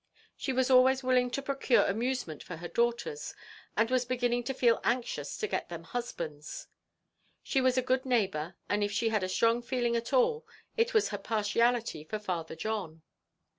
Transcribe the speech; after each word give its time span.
She 0.35 0.51
was 0.51 0.71
always 0.71 1.03
willing 1.03 1.29
to 1.29 1.43
procure 1.43 1.83
amusement 1.85 2.41
for 2.41 2.55
her 2.57 2.67
daughters, 2.67 3.35
and 3.77 3.91
was 3.91 4.03
beginning 4.03 4.43
to 4.45 4.53
feel 4.55 4.79
anxious 4.83 5.37
to 5.37 5.45
get 5.47 5.69
them 5.69 5.83
husbands; 5.83 6.65
she 7.43 7.61
was 7.61 7.77
a 7.77 7.83
good 7.83 8.03
neighbour, 8.03 8.55
and 8.67 8.83
if 8.83 8.91
she 8.91 9.09
had 9.09 9.21
a 9.21 9.29
strong 9.29 9.61
feeling 9.61 9.95
at 9.95 10.11
all, 10.11 10.43
it 10.75 10.95
was 10.95 11.09
her 11.09 11.19
partiality 11.19 12.03
for 12.03 12.17
Father 12.17 12.55
John. 12.55 13.03